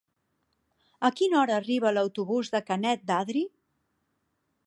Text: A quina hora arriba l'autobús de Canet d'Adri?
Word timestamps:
A 1.09 1.11
quina 1.19 1.37
hora 1.41 1.57
arriba 1.61 1.91
l'autobús 1.97 2.51
de 2.57 2.63
Canet 2.71 3.05
d'Adri? 3.13 3.47